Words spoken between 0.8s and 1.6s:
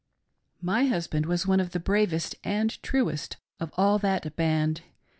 husband was one